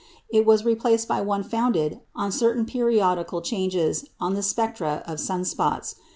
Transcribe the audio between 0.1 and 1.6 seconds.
It was replaced by one